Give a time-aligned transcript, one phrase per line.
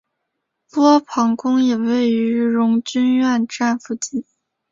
[0.71, 4.25] 波旁宫也位于荣军院站附近。